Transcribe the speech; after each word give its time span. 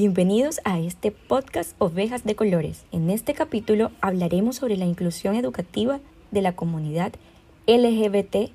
Bienvenidos 0.00 0.60
a 0.62 0.78
este 0.78 1.10
podcast 1.10 1.74
Ovejas 1.78 2.22
de 2.22 2.36
Colores. 2.36 2.84
En 2.92 3.10
este 3.10 3.34
capítulo 3.34 3.90
hablaremos 4.00 4.54
sobre 4.54 4.76
la 4.76 4.84
inclusión 4.84 5.34
educativa 5.34 5.98
de 6.30 6.40
la 6.40 6.54
comunidad 6.54 7.14
LGBTQ. 7.66 8.52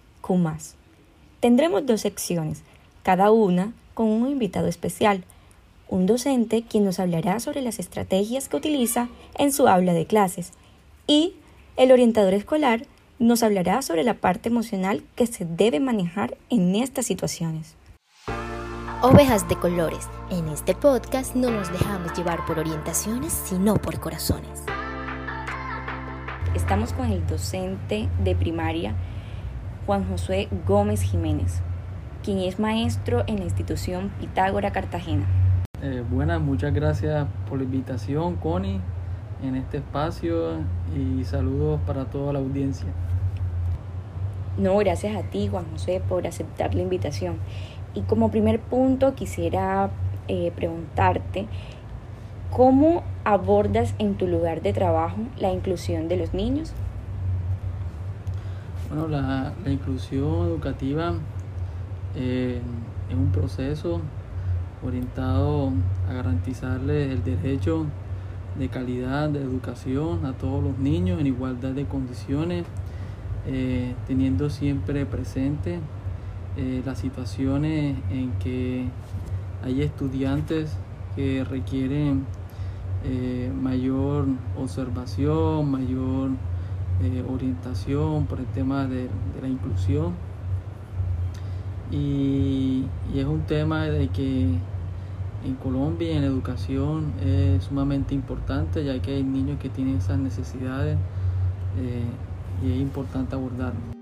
Tendremos 1.42 1.86
dos 1.86 2.00
secciones, 2.00 2.64
cada 3.04 3.30
una 3.32 3.74
con 3.94 4.08
un 4.08 4.32
invitado 4.32 4.68
especial, 4.68 5.26
un 5.90 6.06
docente 6.06 6.64
quien 6.64 6.86
nos 6.86 7.02
hablará 7.02 7.42
sobre 7.42 7.62
las 7.62 7.78
estrategias 7.78 8.48
que 8.48 8.56
utiliza 8.56 9.10
en 9.38 9.52
su 9.52 9.68
aula 9.68 9.92
de 9.92 10.06
clases 10.06 10.54
y 11.08 11.34
el 11.76 11.92
orientador 11.92 12.36
escolar 12.36 12.86
nos 13.20 13.44
hablará 13.44 13.82
sobre 13.82 14.06
la 14.06 14.14
parte 14.14 14.48
emocional 14.48 15.04
que 15.18 15.28
se 15.28 15.44
debe 15.44 15.82
manejar 15.82 16.38
en 16.50 16.74
estas 16.76 17.06
situaciones. 17.06 17.76
Ovejas 19.06 19.50
de 19.50 19.58
colores. 19.58 20.10
En 20.30 20.48
este 20.48 20.74
podcast 20.74 21.36
no 21.36 21.52
nos 21.52 21.70
dejamos 21.70 22.14
llevar 22.18 22.46
por 22.46 22.58
orientaciones, 22.58 23.34
sino 23.34 23.74
por 23.76 24.00
corazones. 24.00 24.64
Estamos 26.56 26.94
con 26.94 27.12
el 27.12 27.28
docente 27.28 28.08
de 28.24 28.34
primaria, 28.34 28.96
Juan 29.86 30.08
José 30.08 30.48
Gómez 30.66 31.02
Jiménez, 31.02 31.62
quien 32.24 32.40
es 32.40 32.62
maestro 32.62 33.26
en 33.28 33.40
la 33.40 33.44
institución 33.44 34.10
Pitágora 34.22 34.72
Cartagena. 34.72 35.26
Eh, 35.82 36.02
buenas, 36.10 36.40
muchas 36.40 36.74
gracias 36.74 37.28
por 37.50 37.58
la 37.58 37.66
invitación, 37.66 38.38
Connie, 38.38 38.80
en 39.44 39.58
este 39.58 39.80
espacio 39.80 40.60
y 40.96 41.26
saludos 41.26 41.82
para 41.86 42.06
toda 42.06 42.32
la 42.32 42.40
audiencia. 42.40 42.88
No, 44.58 44.78
gracias 44.78 45.16
a 45.18 45.24
ti, 45.30 45.50
Juan 45.50 45.66
José, 45.74 46.02
por 46.08 46.26
aceptar 46.26 46.74
la 46.74 46.84
invitación. 46.84 47.40
Y 47.96 48.02
como 48.02 48.32
primer 48.32 48.60
punto 48.60 49.14
quisiera 49.14 49.92
eh, 50.28 50.52
preguntarte, 50.56 51.48
¿cómo 52.52 53.04
abordas 53.24 53.94
en 54.00 54.16
tu 54.16 54.28
lugar 54.28 54.62
de 54.62 54.74
trabajo 54.74 55.18
la 55.38 55.52
inclusión 55.52 56.08
de 56.08 56.18
los 56.18 56.34
niños? 56.34 56.74
Bueno, 58.90 59.08
la, 59.08 59.54
inclusión 59.66 60.48
educativa 60.48 61.14
eh, 62.16 62.62
es 63.10 63.16
un 63.16 63.32
proceso 63.32 64.02
orientado 64.86 65.72
a 66.10 66.14
garantizarle 66.14 67.12
el 67.12 67.24
derecho 67.24 67.86
de 68.58 68.70
calidad 68.70 69.30
de 69.30 69.42
educación 69.42 70.26
a 70.26 70.34
todos 70.34 70.64
los 70.64 70.78
niños 70.78 71.20
en 71.20 71.28
igualdad 71.28 71.72
de 71.72 71.86
condiciones, 71.86 72.66
eh, 73.48 73.94
teniendo 74.08 74.50
siempre 74.50 75.06
presente 75.06 75.80
eh, 76.56 76.84
las 76.86 77.00
situaciones 77.00 77.96
en 78.12 78.32
que 78.34 78.86
hay 79.64 79.82
estudiantes 79.82 80.78
que 81.16 81.44
requieren 81.44 82.26
eh, 83.04 83.52
mayor 83.60 84.28
observación, 84.56 85.72
mayor 85.72 86.30
eh, 87.02 87.24
orientación 87.28 88.28
por 88.28 88.40
el 88.40 88.46
tema 88.46 88.86
de, 88.86 89.10
la 89.42 89.48
inclusión. 89.48 90.14
Y, 91.92 92.86
es 93.16 93.26
un 93.26 93.42
tema 93.42 93.86
de 93.86 94.10
que 94.10 94.44
en 95.46 95.56
Colombia 95.62 96.16
en 96.16 96.22
la 96.22 96.28
educación 96.28 97.14
es 97.24 97.64
sumamente 97.64 98.16
importante 98.16 98.84
ya 98.84 99.00
que 99.02 99.16
hay 99.16 99.24
niños 99.24 99.60
que 99.60 99.70
tienen 99.70 99.98
esas 99.98 100.18
necesidades 100.18 100.98
y 102.64 102.72
es 102.72 102.80
importante 102.80 103.36
abordarlo. 103.36 103.93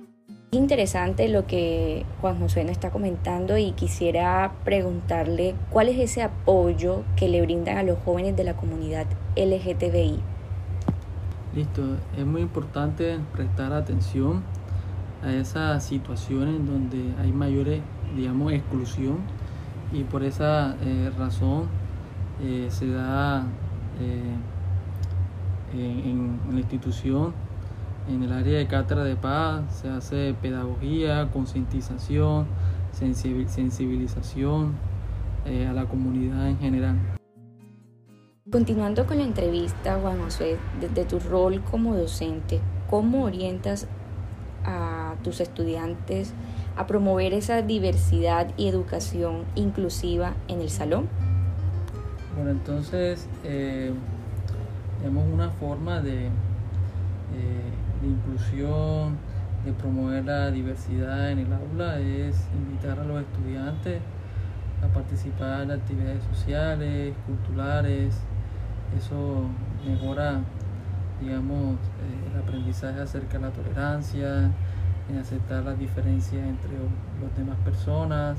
Interesante 0.54 1.30
lo 1.30 1.48
que 1.48 2.06
Juan 2.20 2.38
José 2.38 2.66
nos 2.66 2.74
está 2.74 2.90
comentando 2.92 3.58
y 3.58 3.72
quisiera 3.72 4.52
preguntarle 4.66 5.56
cuál 5.70 5.88
es 5.88 5.98
ese 5.98 6.24
apoyo 6.24 7.04
que 7.16 7.30
le 7.30 7.42
brindan 7.42 7.78
a 7.78 7.84
los 7.84 7.98
jóvenes 8.00 8.36
de 8.36 8.44
la 8.44 8.58
comunidad 8.58 9.06
LGTBI. 9.38 10.20
Listo, 11.56 11.96
es 12.18 12.26
muy 12.26 12.42
importante 12.42 13.18
prestar 13.32 13.72
atención 13.72 14.44
a 15.24 15.32
esas 15.32 15.86
situaciones 15.86 16.56
donde 16.68 17.14
hay 17.22 17.32
mayor, 17.32 17.68
digamos, 18.14 18.52
exclusión 18.52 19.20
y 19.94 20.04
por 20.04 20.22
esa 20.22 20.76
eh, 20.82 21.12
razón 21.18 21.68
eh, 22.44 22.68
se 22.70 22.90
da 22.90 23.46
eh, 24.02 24.36
en 25.74 26.42
la 26.52 26.60
institución 26.60 27.34
en 28.10 28.24
el 28.24 28.34
área 28.34 28.58
de 28.58 28.68
cátedra 28.68 29.04
de 29.04 29.16
paz 29.16 29.64
se 29.82 29.90
hace 29.90 30.36
pedagogía, 30.42 31.30
concientización, 31.32 32.48
sensibilización 32.92 34.74
eh, 35.46 35.68
a 35.68 35.74
la 35.74 35.86
comunidad 35.86 36.48
en 36.48 36.60
general. 36.60 36.98
Continuando 38.52 39.06
con 39.06 39.18
la 39.18 39.24
entrevista, 39.24 39.98
Juan 40.02 40.22
José, 40.24 40.58
desde 40.80 41.06
tu 41.06 41.20
rol 41.20 41.62
como 41.62 41.96
docente, 41.96 42.60
¿cómo 42.90 43.24
orientas 43.24 43.88
a 44.66 45.16
tus 45.24 45.40
estudiantes 45.40 46.34
a 46.76 46.88
promover 46.88 47.34
esa 47.34 47.62
diversidad 47.62 48.52
y 48.58 48.68
educación 48.68 49.46
inclusiva 49.56 50.34
en 50.48 50.62
el 50.62 50.70
salón? 50.70 51.08
Bueno, 52.36 52.52
entonces, 52.52 53.28
eh, 53.44 53.92
tenemos 55.00 55.26
una 55.32 55.50
forma 55.52 56.02
de 56.02 56.26
eh, 56.26 57.72
de 58.02 58.08
inclusión, 58.08 59.18
de 59.66 59.74
promover 59.74 60.26
la 60.26 60.50
diversidad 60.50 61.32
en 61.32 61.40
el 61.40 61.54
aula 61.54 62.00
es 62.00 62.48
invitar 62.54 63.00
a 63.00 63.04
los 63.04 63.22
estudiantes 63.22 64.02
a 64.84 64.88
participar 64.88 65.62
en 65.62 65.72
actividades 65.72 66.24
sociales, 66.24 67.14
culturales. 67.28 68.16
Eso 68.98 69.46
mejora, 69.88 70.40
digamos, 71.22 71.76
eh, 71.76 72.32
el 72.34 72.40
aprendizaje 72.40 73.00
acerca 73.02 73.38
de 73.38 73.46
la 73.46 73.52
tolerancia, 73.52 74.50
en 75.10 75.18
aceptar 75.18 75.64
las 75.64 75.78
diferencias 75.78 76.44
entre 76.44 76.72
las 77.22 77.36
demás 77.38 77.58
personas, 77.64 78.38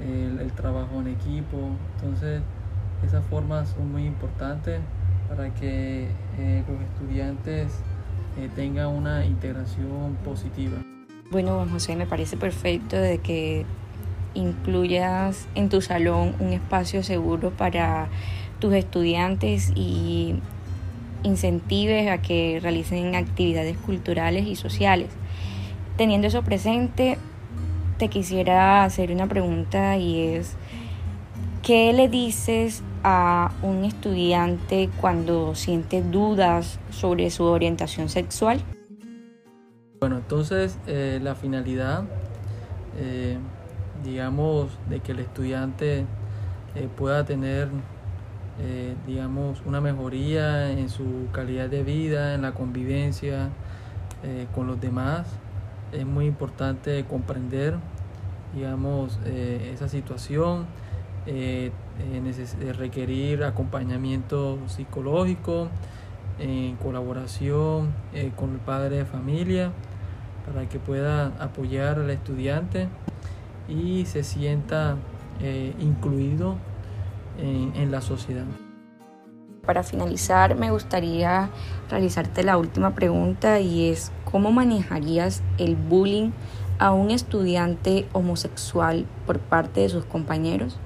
el, 0.00 0.52
trabajo 0.52 1.00
en 1.00 1.08
equipo. 1.08 1.70
Entonces, 1.96 2.42
esas 3.04 3.24
formas 3.26 3.68
son 3.70 3.92
muy 3.92 4.06
importantes 4.06 4.80
para 5.28 5.52
que 5.54 6.08
eh, 6.38 6.64
los 6.66 6.80
estudiantes 6.80 7.82
eh, 8.38 8.48
tenga 8.54 8.88
una 8.88 9.24
integración 9.26 10.16
positiva. 10.24 10.78
Bueno, 11.30 11.56
Juan 11.56 11.70
José, 11.70 11.96
me 11.96 12.06
parece 12.06 12.36
perfecto 12.36 12.96
de 12.96 13.18
que 13.18 13.66
incluyas 14.34 15.48
en 15.54 15.68
tu 15.68 15.80
salón 15.80 16.34
un 16.38 16.52
espacio 16.52 17.02
seguro 17.02 17.50
para 17.50 18.08
tus 18.60 18.72
estudiantes 18.74 19.72
y 19.74 20.36
incentives 21.22 22.08
a 22.08 22.18
que 22.18 22.60
realicen 22.62 23.14
actividades 23.16 23.76
culturales 23.76 24.46
y 24.46 24.56
sociales. 24.56 25.08
Teniendo 25.96 26.28
eso 26.28 26.42
presente, 26.42 27.18
te 27.98 28.08
quisiera 28.08 28.84
hacer 28.84 29.10
una 29.10 29.26
pregunta 29.26 29.96
y 29.96 30.20
es, 30.20 30.56
¿qué 31.68 31.92
le 31.92 32.08
dices 32.08 32.82
a 33.04 33.52
un 33.60 33.84
estudiante 33.84 34.88
cuando 35.02 35.54
siente 35.54 36.02
dudas 36.02 36.80
sobre 36.88 37.28
su 37.28 37.44
orientación 37.44 38.08
sexual? 38.08 38.62
Bueno, 40.00 40.16
entonces 40.16 40.78
eh, 40.86 41.20
la 41.22 41.34
finalidad, 41.34 42.04
eh, 42.96 43.36
digamos, 44.02 44.70
de 44.88 45.00
que 45.00 45.12
el 45.12 45.18
estudiante 45.18 46.06
eh, 46.74 46.88
pueda 46.96 47.26
tener, 47.26 47.68
digamos, 49.06 49.60
una 49.66 49.82
mejoría 49.82 50.70
en 50.70 50.88
su 50.88 51.26
calidad 51.32 51.68
de 51.68 51.82
vida, 51.82 52.34
en 52.34 52.40
la 52.40 52.52
convivencia 52.52 53.50
con 54.54 54.66
los 54.66 54.80
demás, 54.80 55.28
es 55.92 56.06
muy 56.06 56.24
importante 56.24 57.04
comprender, 57.04 57.76
digamos, 58.54 59.20
esa 59.26 59.88
situación 59.88 60.66
eh, 61.28 61.70
eh, 62.00 62.72
requerir 62.72 63.44
acompañamiento 63.44 64.58
psicológico 64.66 65.68
en 66.38 66.76
colaboración 66.76 67.92
eh, 68.14 68.32
con 68.34 68.54
el 68.54 68.60
padre 68.60 68.96
de 68.96 69.04
familia 69.04 69.72
para 70.46 70.68
que 70.68 70.78
pueda 70.78 71.26
apoyar 71.38 71.98
al 71.98 72.10
estudiante 72.10 72.88
y 73.68 74.06
se 74.06 74.24
sienta 74.24 74.96
eh, 75.40 75.74
incluido 75.78 76.56
en, 77.38 77.72
en 77.76 77.90
la 77.90 78.00
sociedad. 78.00 78.46
Para 79.66 79.82
finalizar, 79.82 80.56
me 80.56 80.70
gustaría 80.70 81.50
realizarte 81.90 82.42
la 82.42 82.56
última 82.56 82.94
pregunta 82.94 83.60
y 83.60 83.90
es, 83.90 84.10
¿cómo 84.24 84.50
manejarías 84.50 85.42
el 85.58 85.76
bullying 85.76 86.30
a 86.78 86.92
un 86.92 87.10
estudiante 87.10 88.06
homosexual 88.14 89.04
por 89.26 89.40
parte 89.40 89.80
de 89.82 89.90
sus 89.90 90.06
compañeros? 90.06 90.78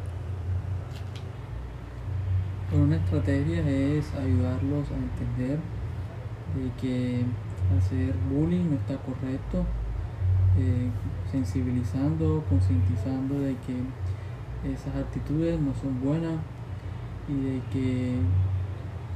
Una 2.83 2.97
estrategia 2.97 3.61
es 3.61 4.13
ayudarlos 4.15 4.91
a 4.91 4.95
entender 4.95 5.59
que 6.81 7.23
hacer 7.79 8.15
bullying 8.31 8.71
no 8.71 8.77
está 8.77 8.97
correcto, 8.99 9.65
eh, 10.59 10.89
sensibilizando, 11.31 12.45
concientizando 12.49 13.41
de 13.41 13.57
que 13.67 14.71
esas 14.73 14.95
actitudes 14.97 15.59
no 15.59 15.75
son 15.75 16.01
buenas 16.01 16.39
y 17.29 17.35
de 17.35 17.61
que 17.73 18.15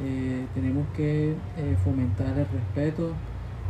eh, 0.01 0.47
tenemos 0.55 0.87
que 0.97 1.33
eh, 1.33 1.77
fomentar 1.85 2.39
el 2.39 2.47
respeto 2.49 3.13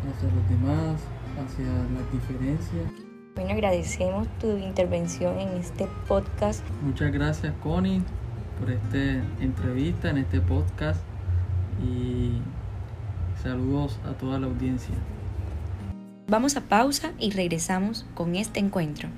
hacia 0.08 0.28
los 0.28 0.48
demás, 0.48 1.00
hacia 1.43 1.66
las 1.66 2.12
diferencias. 2.12 2.93
Bueno, 3.34 3.50
agradecemos 3.50 4.28
tu 4.38 4.56
intervención 4.56 5.38
en 5.38 5.48
este 5.58 5.87
podcast. 6.08 6.64
Muchas 6.82 7.12
gracias 7.12 7.52
Connie 7.62 8.02
por 8.58 8.70
esta 8.70 8.99
entrevista 9.41 10.11
en 10.11 10.19
este 10.19 10.41
podcast 10.41 11.00
y 11.82 12.32
saludos 13.43 13.99
a 14.05 14.12
toda 14.12 14.38
la 14.38 14.47
audiencia. 14.47 14.94
Vamos 16.29 16.56
a 16.56 16.62
pausa 16.62 17.12
y 17.19 17.31
regresamos 17.31 18.06
con 18.14 18.35
este 18.35 18.58
encuentro. 18.61 19.08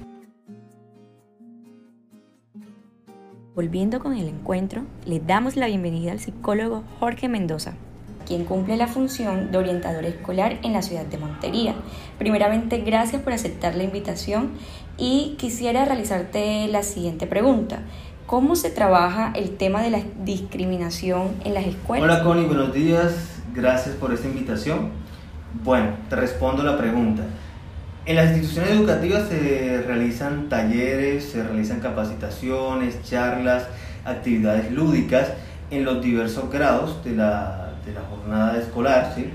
Volviendo 3.55 3.99
con 3.99 4.15
el 4.15 4.29
encuentro, 4.29 4.83
le 5.05 5.19
damos 5.19 5.57
la 5.57 5.67
bienvenida 5.67 6.13
al 6.13 6.21
psicólogo 6.21 6.85
Jorge 7.01 7.29
Mendoza, 7.29 7.75
quien 8.27 8.45
cumple 8.45 8.77
la 8.77 8.87
función 8.87 9.51
de 9.51 9.59
orientador 9.59 10.05
escolar 10.05 10.59
en 10.63 10.75
la 10.75 10.83
ciudad 10.83 11.07
de 11.07 11.19
Montería. 11.19 11.75
Primeramente, 12.19 12.79
gracias 12.79 13.23
por 13.23 13.33
aceptar 13.33 13.75
la 13.75 13.85
invitación 13.85 14.51
y 14.97 15.37
quisiera 15.39 15.85
realizarte 15.85 16.69
la 16.69 16.83
siguiente 16.83 17.27
pregunta. 17.27 17.83
¿Cómo 18.29 18.57
se 18.57 18.69
trabaja 18.69 19.33
el 19.35 19.57
tema 19.57 19.81
de 19.81 19.89
la 19.89 20.03
discriminación 20.23 21.29
en 21.47 21.55
las 21.55 21.65
escuelas? 21.65 22.05
Hola 22.05 22.23
Connie, 22.23 22.45
buenos 22.45 22.75
días. 22.75 23.41
Gracias 23.55 23.95
por 23.95 24.13
esta 24.13 24.29
invitación. 24.29 24.91
Bueno, 25.65 25.93
te 26.11 26.17
respondo 26.17 26.63
la 26.63 26.77
pregunta. 26.77 27.23
En 28.05 28.17
las 28.17 28.27
instituciones 28.27 28.73
educativas 28.73 29.31
se 29.31 29.81
realizan 29.81 30.51
talleres, 30.51 31.25
se 31.25 31.43
realizan 31.43 31.81
capacitaciones, 31.81 33.03
charlas, 33.03 33.67
actividades 34.05 34.71
lúdicas 34.73 35.33
en 35.71 35.87
los 35.87 36.03
diversos 36.03 36.51
grados 36.51 37.03
de 37.05 37.13
la, 37.13 37.73
de 37.87 37.95
la 37.95 38.03
jornada 38.03 38.59
escolar, 38.59 39.11
¿sí? 39.17 39.31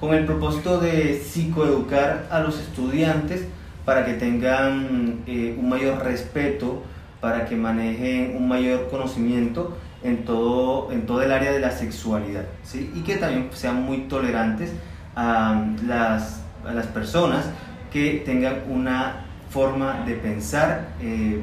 con 0.00 0.14
el 0.14 0.24
propósito 0.24 0.80
de 0.80 1.20
psicoeducar 1.22 2.28
a 2.30 2.40
los 2.40 2.58
estudiantes 2.58 3.42
para 3.84 4.06
que 4.06 4.14
tengan 4.14 5.18
eh, 5.26 5.54
un 5.60 5.68
mayor 5.68 6.02
respeto, 6.02 6.82
para 7.20 7.46
que 7.46 7.56
manejen 7.56 8.36
un 8.36 8.48
mayor 8.48 8.88
conocimiento 8.90 9.76
en 10.02 10.24
todo, 10.24 10.92
en 10.92 11.06
todo 11.06 11.22
el 11.22 11.32
área 11.32 11.52
de 11.52 11.60
la 11.60 11.70
sexualidad 11.72 12.44
¿sí? 12.62 12.92
y 12.94 13.00
que 13.00 13.16
también 13.16 13.48
sean 13.52 13.82
muy 13.82 14.02
tolerantes 14.02 14.72
a 15.16 15.64
las, 15.86 16.42
a 16.64 16.72
las 16.72 16.86
personas 16.86 17.50
que 17.92 18.22
tengan 18.24 18.62
una 18.68 19.24
forma 19.50 20.04
de 20.04 20.14
pensar 20.14 20.90
eh, 21.00 21.40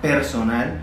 personal 0.00 0.80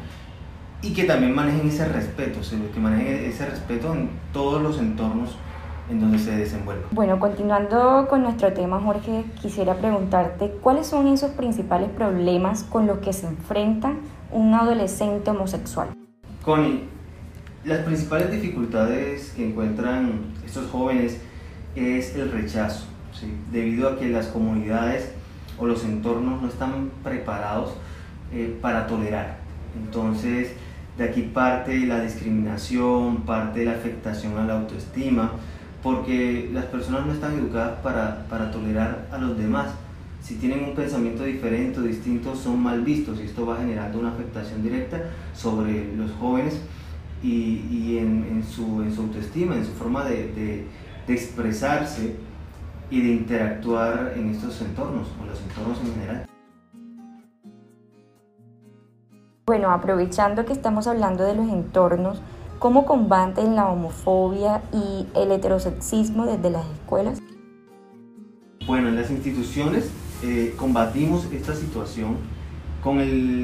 y 0.81 0.93
que 0.93 1.03
también 1.05 1.33
manejen 1.33 1.67
ese 1.67 1.87
respeto, 1.87 2.39
que 2.73 2.79
manejen 2.79 3.25
ese 3.25 3.45
respeto 3.45 3.93
en 3.93 4.09
todos 4.33 4.61
los 4.61 4.79
entornos 4.79 5.35
en 5.89 5.99
donde 5.99 6.19
se 6.19 6.35
desenvuelvan. 6.35 6.85
Bueno, 6.91 7.19
continuando 7.19 8.07
con 8.09 8.23
nuestro 8.23 8.53
tema, 8.53 8.79
Jorge, 8.79 9.25
quisiera 9.41 9.75
preguntarte 9.75 10.51
cuáles 10.61 10.87
son 10.87 11.07
esos 11.07 11.31
principales 11.31 11.89
problemas 11.89 12.63
con 12.63 12.87
los 12.87 12.99
que 12.99 13.13
se 13.13 13.27
enfrenta 13.27 13.93
un 14.31 14.53
adolescente 14.53 15.31
homosexual. 15.31 15.89
Connie, 16.43 16.85
las 17.65 17.79
principales 17.79 18.31
dificultades 18.31 19.31
que 19.35 19.49
encuentran 19.49 20.33
estos 20.45 20.69
jóvenes 20.71 21.19
es 21.75 22.15
el 22.15 22.31
rechazo 22.31 22.85
debido 23.51 23.89
a 23.89 23.99
que 23.99 24.09
las 24.09 24.27
comunidades 24.27 25.11
o 25.59 25.65
los 25.65 25.83
entornos 25.83 26.41
no 26.41 26.47
están 26.47 26.89
preparados 27.03 27.73
eh, 28.33 28.57
para 28.61 28.87
tolerar. 28.87 29.37
Entonces, 29.75 30.53
de 30.97 31.03
aquí 31.03 31.21
parte 31.21 31.77
la 31.85 32.01
discriminación, 32.01 33.17
parte 33.23 33.65
la 33.65 33.73
afectación 33.73 34.37
a 34.37 34.45
la 34.45 34.53
autoestima, 34.53 35.33
porque 35.83 36.49
las 36.53 36.65
personas 36.65 37.05
no 37.05 37.13
están 37.13 37.37
educadas 37.37 37.79
para, 37.81 38.25
para 38.29 38.51
tolerar 38.51 39.07
a 39.11 39.17
los 39.17 39.37
demás. 39.37 39.69
Si 40.21 40.35
tienen 40.35 40.63
un 40.63 40.75
pensamiento 40.75 41.23
diferente 41.23 41.79
o 41.79 41.83
distinto, 41.83 42.35
son 42.35 42.61
mal 42.61 42.81
vistos 42.81 43.19
y 43.19 43.23
esto 43.23 43.45
va 43.45 43.57
generando 43.57 43.99
una 43.99 44.09
afectación 44.09 44.61
directa 44.61 45.01
sobre 45.33 45.95
los 45.95 46.11
jóvenes 46.11 46.61
y, 47.23 47.65
y 47.71 47.97
en, 47.97 48.43
su, 48.47 48.83
en, 48.83 48.93
su, 48.93 49.01
autoestima, 49.01 49.55
en 49.55 49.65
su 49.65 49.71
forma 49.71 50.03
de, 50.05 50.31
de, 50.33 50.67
de 51.07 51.13
expresarse 51.13 52.15
y 52.91 53.01
de 53.01 53.13
interactuar 53.13 54.13
en 54.15 54.29
estos 54.29 54.61
entornos, 54.61 55.07
con 55.17 55.27
los 55.27 55.41
entornos 55.41 55.79
en 55.79 55.93
general. 55.93 56.25
Bueno, 59.47 59.71
aprovechando 59.71 60.45
que 60.45 60.53
estamos 60.53 60.87
hablando 60.87 61.23
de 61.23 61.35
los 61.35 61.49
entornos, 61.49 62.21
¿cómo 62.61 62.85
combaten 62.85 63.55
la 63.55 63.69
homofobia 63.69 64.61
y 64.71 65.07
el 65.15 65.31
heterosexismo 65.31 66.27
desde 66.27 66.51
las 66.51 66.63
escuelas? 66.67 67.19
Bueno, 68.67 68.89
en 68.89 68.95
las 68.97 69.09
instituciones 69.09 69.89
eh, 70.21 70.53
combatimos 70.55 71.25
esta 71.33 71.55
situación 71.55 72.17
con, 72.83 72.99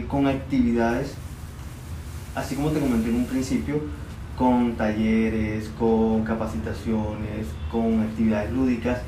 con 0.08 0.28
actividades, 0.28 1.16
así 2.36 2.56
como 2.56 2.69
te 2.69 2.80
comenté 2.80 3.10
en 3.10 3.16
un 3.16 3.25
principio, 3.25 3.81
con 4.38 4.75
talleres, 4.75 5.72
con 5.80 6.24
capacitaciones, 6.24 7.48
con 7.72 8.02
actividades 8.02 8.52
lúdicas 8.52 9.00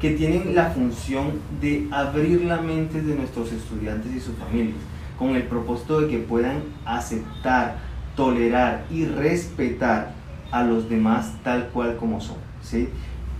que 0.00 0.12
tienen 0.12 0.54
la 0.54 0.70
función 0.70 1.32
de 1.60 1.86
abrir 1.90 2.46
la 2.46 2.62
mente 2.62 3.02
de 3.02 3.14
nuestros 3.14 3.52
estudiantes 3.52 4.10
y 4.10 4.20
sus 4.20 4.34
familias, 4.36 4.78
con 5.18 5.36
el 5.36 5.42
propósito 5.42 6.00
de 6.00 6.08
que 6.08 6.18
puedan 6.20 6.62
aceptar, 6.86 7.89
tolerar 8.20 8.84
y 8.90 9.06
respetar 9.06 10.12
a 10.50 10.62
los 10.62 10.90
demás 10.90 11.32
tal 11.42 11.68
cual 11.68 11.96
como 11.96 12.20
son. 12.20 12.36
¿sí? 12.62 12.90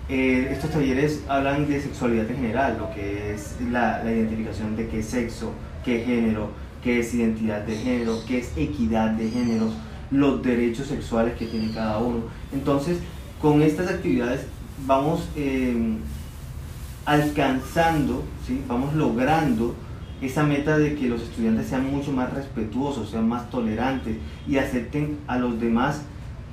Eh, 0.09 0.49
estos 0.53 0.71
talleres 0.71 1.23
hablan 1.29 1.69
de 1.69 1.83
sexualidad 1.83 2.31
en 2.31 2.37
general, 2.37 2.79
lo 2.79 2.91
que 2.95 3.35
es 3.35 3.57
la, 3.71 4.01
identificación 4.03 4.77
de 4.77 4.89
qué 4.89 5.03
sexo, 5.03 5.53
qué 5.85 6.01
género, 6.01 6.49
qué 6.83 7.01
es 7.01 7.13
identidad 7.13 7.61
de 7.61 7.77
género, 7.77 8.21
qué 8.27 8.39
es 8.39 8.57
equidad 8.57 9.11
de 9.11 9.29
géneros, 9.29 9.75
los 10.11 10.43
derechos 10.43 10.87
sexuales 10.87 11.35
que 11.35 11.45
tiene 11.45 11.75
cada 11.75 11.99
uno. 11.99 12.23
Entonces, 12.51 13.01
con 13.39 13.61
estas 13.61 13.87
actividades 13.91 14.47
vamos 14.87 15.29
eh, 15.37 15.77
alcanzando, 17.05 18.25
¿sí? 18.47 18.63
vamos 18.67 18.95
logrando 18.95 19.75
esa 20.21 20.43
meta 20.43 20.79
de 20.79 20.95
que 20.95 21.09
los 21.09 21.23
estudiantes 21.23 21.67
sean 21.67 21.91
mucho 21.91 22.13
más 22.13 22.33
respetuosos, 22.33 23.11
sean 23.11 23.29
más 23.29 23.49
tolerantes 23.51 24.17
y 24.47 24.59
acepten 24.59 25.19
a 25.27 25.39
los 25.39 25.61
demás 25.61 26.03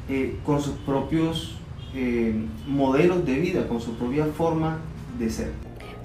eh, 0.10 0.38
con 0.46 0.62
sus 0.62 0.74
propios 0.76 1.58
eh, 1.94 2.34
modelos 2.68 3.26
de 3.26 3.36
vida, 3.36 3.68
con 3.68 3.82
su 3.82 3.96
propia 3.96 4.26
forma 4.26 4.78
de 5.20 5.30
ser. 5.30 5.52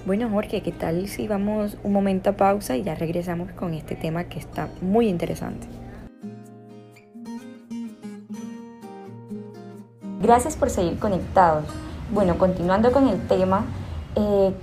Bueno 0.05 0.29
Jorge, 0.29 0.61
¿qué 0.61 0.73
tal 0.73 1.07
si 1.07 1.27
vamos 1.27 1.77
un 1.83 1.93
momento 1.93 2.31
a 2.31 2.33
pausa 2.33 2.75
y 2.75 2.83
ya 2.83 2.95
regresamos 2.95 3.51
con 3.51 3.73
este 3.73 3.95
tema 3.95 4.25
que 4.25 4.39
está 4.39 4.69
muy 4.81 5.07
interesante? 5.07 5.67
Gracias 10.21 10.55
por 10.55 10.69
seguir 10.69 10.99
conectados. 10.99 11.65
Bueno, 12.13 12.37
continuando 12.37 12.91
con 12.91 13.07
el 13.07 13.19
tema, 13.27 13.65
eh, 14.15 14.53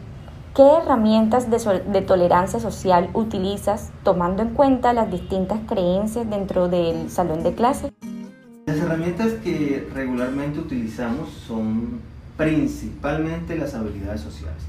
¿qué 0.55 0.63
herramientas 0.63 1.51
de, 1.51 1.59
de, 1.81 2.03
tolerancia 2.03 2.61
social 2.61 3.11
utilizas 3.15 3.91
tomando 4.03 4.43
en 4.43 4.51
cuenta 4.51 4.93
las 4.93 5.11
distintas 5.11 5.61
creencias 5.69 6.29
dentro 6.29 6.69
del 6.69 7.11
salón 7.11 7.43
de 7.43 7.55
clase? 7.55 7.93
Las 8.67 8.77
herramientas 8.77 9.33
que 9.45 9.89
regularmente 9.95 10.59
utilizamos 10.61 11.31
son 11.31 12.01
principalmente 12.37 13.57
las 13.57 13.75
habilidades 13.75 14.21
sociales, 14.21 14.63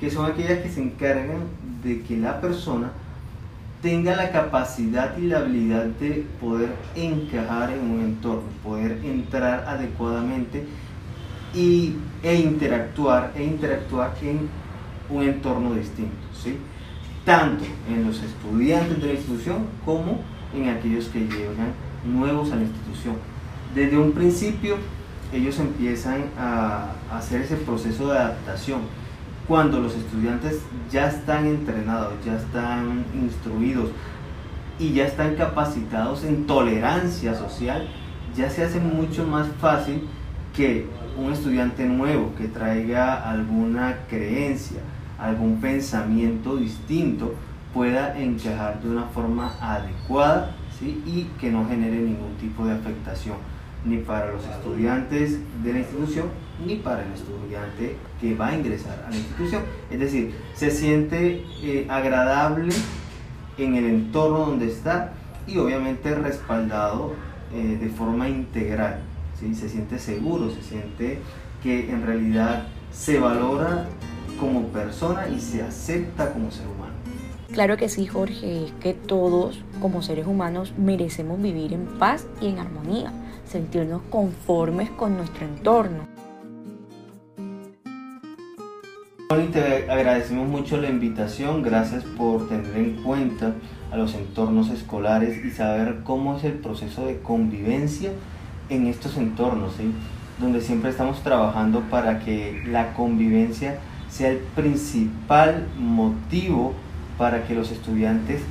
que 0.00 0.10
son 0.10 0.30
aquellas 0.30 0.60
que 0.60 0.70
se 0.70 0.82
encargan 0.82 1.42
de 1.82 2.02
que 2.02 2.16
la 2.16 2.40
persona 2.40 2.90
tenga 3.82 4.16
la 4.16 4.30
capacidad 4.32 5.16
y 5.16 5.22
la 5.22 5.38
habilidad 5.38 5.84
de 5.84 6.26
poder 6.40 6.70
encajar 6.96 7.70
en 7.70 7.90
un 7.90 8.00
entorno, 8.00 8.42
poder 8.64 8.98
entrar 9.04 9.64
adecuadamente 9.68 10.64
y, 11.54 11.94
e 12.22 12.34
interactuar 12.34 13.32
e 13.36 13.44
interactuar 13.44 14.14
en 14.22 14.48
un 15.10 15.22
entorno 15.22 15.74
distinto, 15.74 16.16
¿sí? 16.32 16.56
tanto 17.24 17.64
en 17.88 18.06
los 18.06 18.22
estudiantes 18.22 19.00
de 19.00 19.06
la 19.06 19.12
institución 19.12 19.66
como 19.84 20.20
en 20.54 20.68
aquellos 20.68 21.06
que 21.08 21.20
llegan 21.20 21.72
nuevos 22.04 22.52
a 22.52 22.56
la 22.56 22.62
institución. 22.62 23.16
Desde 23.74 23.98
un 23.98 24.12
principio 24.12 24.76
ellos 25.32 25.58
empiezan 25.58 26.24
a 26.38 26.92
hacer 27.12 27.42
ese 27.42 27.56
proceso 27.56 28.10
de 28.10 28.18
adaptación. 28.18 28.80
Cuando 29.46 29.80
los 29.80 29.94
estudiantes 29.94 30.60
ya 30.90 31.08
están 31.08 31.46
entrenados, 31.46 32.14
ya 32.24 32.36
están 32.36 33.04
instruidos 33.14 33.90
y 34.78 34.92
ya 34.92 35.06
están 35.06 35.34
capacitados 35.36 36.24
en 36.24 36.46
tolerancia 36.46 37.34
social, 37.34 37.88
ya 38.34 38.48
se 38.50 38.64
hace 38.64 38.80
mucho 38.80 39.26
más 39.26 39.48
fácil 39.60 40.02
que 40.54 40.86
un 41.18 41.32
estudiante 41.32 41.84
nuevo 41.84 42.32
que 42.36 42.48
traiga 42.48 43.28
alguna 43.28 43.98
creencia, 44.08 44.80
algún 45.18 45.60
pensamiento 45.60 46.56
distinto, 46.56 47.34
pueda 47.74 48.18
encajar 48.18 48.80
de 48.80 48.88
una 48.88 49.04
forma 49.06 49.54
adecuada 49.60 50.54
¿sí? 50.78 51.02
y 51.06 51.24
que 51.40 51.50
no 51.50 51.66
genere 51.68 51.96
ningún 51.96 52.34
tipo 52.40 52.64
de 52.64 52.72
afectación 52.72 53.36
ni 53.84 53.98
para 53.98 54.32
los 54.32 54.44
estudiantes 54.44 55.38
de 55.62 55.72
la 55.72 55.78
institución 55.80 56.26
ni 56.64 56.76
para 56.76 57.04
el 57.04 57.12
estudiante 57.12 57.96
que 58.20 58.34
va 58.34 58.48
a 58.48 58.56
ingresar 58.56 59.04
a 59.06 59.10
la 59.10 59.16
institución. 59.16 59.62
Es 59.90 60.00
decir, 60.00 60.34
se 60.54 60.70
siente 60.70 61.44
eh, 61.62 61.86
agradable 61.88 62.74
en 63.56 63.76
el 63.76 63.84
entorno 63.84 64.38
donde 64.40 64.66
está 64.66 65.12
y 65.46 65.58
obviamente 65.58 66.14
respaldado 66.14 67.14
eh, 67.54 67.78
de 67.80 67.88
forma 67.90 68.28
integral. 68.28 69.00
¿sí? 69.38 69.54
Se 69.54 69.68
siente 69.68 69.98
seguro, 69.98 70.50
se 70.50 70.62
siente 70.62 71.20
que 71.62 71.90
en 71.90 72.04
realidad 72.04 72.66
se 72.92 73.18
valora 73.18 73.86
como 74.38 74.62
persona 74.68 75.28
y 75.28 75.40
se 75.40 75.62
acepta 75.62 76.32
como 76.32 76.50
ser 76.50 76.66
humano. 76.66 76.92
Claro 77.52 77.76
que 77.76 77.88
sí, 77.88 78.06
Jorge, 78.06 78.66
es 78.66 78.72
que 78.72 78.94
todos 78.94 79.62
como 79.80 80.02
seres 80.02 80.26
humanos 80.26 80.74
merecemos 80.76 81.40
vivir 81.40 81.72
en 81.72 81.86
paz 81.98 82.26
y 82.40 82.48
en 82.48 82.58
armonía, 82.58 83.12
sentirnos 83.46 84.02
conformes 84.10 84.90
con 84.90 85.16
nuestro 85.16 85.46
entorno. 85.46 86.06
Te 89.52 89.90
agradecemos 89.90 90.46
mucho 90.46 90.76
la 90.78 90.88
invitación, 90.88 91.62
gracias 91.62 92.04
por 92.04 92.48
tener 92.48 92.76
en 92.76 93.02
cuenta 93.02 93.54
a 93.90 93.96
los 93.96 94.14
entornos 94.14 94.68
escolares 94.70 95.44
y 95.44 95.50
saber 95.50 96.00
cómo 96.04 96.36
es 96.36 96.44
el 96.44 96.54
proceso 96.54 97.06
de 97.06 97.20
convivencia 97.20 98.10
en 98.68 98.86
estos 98.86 99.16
entornos, 99.16 99.74
donde 100.38 100.60
siempre 100.60 100.90
estamos 100.90 101.22
trabajando 101.22 101.80
para 101.90 102.20
que 102.20 102.62
la 102.66 102.92
convivencia 102.92 103.78
sea 104.08 104.30
el 104.30 104.38
principal 104.38 105.66
motivo 105.78 106.74
para 107.16 107.44
que 107.44 107.54
los 107.54 107.70
estudiantes 107.70 108.42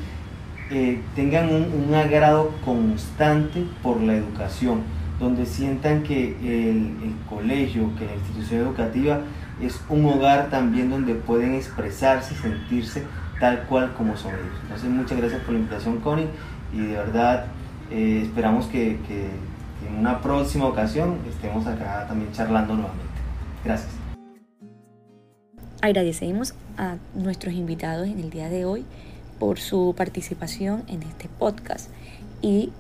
eh, 0.70 1.02
tengan 1.16 1.50
un, 1.50 1.96
agrado 1.96 2.52
constante 2.66 3.66
por 3.82 4.02
la 4.02 4.16
educación, 4.16 4.82
donde 5.18 5.46
sientan 5.46 6.04
que 6.04 6.36
el, 6.44 7.16
colegio, 7.30 7.90
que 7.98 8.06
la 8.06 8.14
institución 8.14 8.62
educativa 8.62 9.22
es 9.62 9.82
un 9.90 10.06
hogar 10.06 10.50
también 10.50 10.90
donde 10.90 11.16
pueden 11.16 11.56
expresarse, 11.56 12.36
sentirse 12.36 13.04
tal 13.40 13.64
cual 13.64 13.94
como 13.94 14.18
son 14.18 14.34
ellos. 14.34 14.60
Entonces 14.64 14.90
muchas 14.90 15.18
gracias 15.18 15.42
por 15.42 15.54
la 15.54 15.60
invitación 15.60 15.98
Connie 16.02 16.28
y 16.74 16.82
de 16.82 16.98
verdad 16.98 17.46
eh, 17.90 18.24
esperamos 18.24 18.66
que, 18.66 19.00
que 19.08 19.30
en 19.88 19.98
una 19.98 20.22
próxima 20.22 20.66
ocasión 20.66 21.18
estemos 21.30 21.66
acá 21.66 22.06
también 22.08 22.32
charlando 22.34 22.74
nuevamente. 22.74 23.06
Gracias. 23.64 23.97
Agradecemos 25.82 26.56
a 26.76 26.98
nuestros 27.14 27.54
invitados 27.54 28.08
en 28.08 28.20
el 28.20 28.32
día 28.32 28.50
de 28.50 28.66
hoy 28.66 28.84
por 29.40 29.60
su 29.60 29.94
participación 29.96 30.84
en 30.88 31.04
este 31.04 31.30
podcast 31.30 31.90
y 32.42 32.72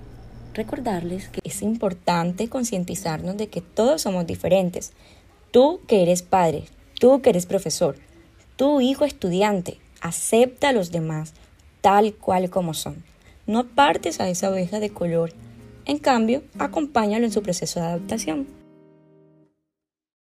recordarles 0.56 1.30
que 1.30 1.40
es 1.44 1.62
importante 1.62 2.50
concientizarnos 2.50 3.38
de 3.38 3.48
que 3.50 3.62
todos 3.62 4.02
somos 4.02 4.26
diferentes. 4.26 4.94
Tú 5.52 5.80
que 5.88 6.02
eres 6.02 6.24
padre, 6.24 6.64
tú 7.00 7.22
que 7.22 7.30
eres 7.30 7.46
profesor, 7.46 7.98
tu 8.56 8.82
hijo 8.82 9.06
estudiante, 9.06 9.78
acepta 10.02 10.70
a 10.70 10.74
los 10.74 10.92
demás 10.92 11.34
tal 11.82 12.16
cual 12.16 12.50
como 12.50 12.74
son. 12.74 13.04
No 13.46 13.68
partes 13.68 14.20
a 14.20 14.28
esa 14.28 14.50
oveja 14.50 14.80
de 14.80 14.90
color, 14.90 15.34
en 15.86 16.00
cambio, 16.00 16.42
acompáñalo 16.58 17.26
en 17.26 17.32
su 17.32 17.44
proceso 17.44 17.80
de 17.80 17.86
adaptación. 17.86 18.57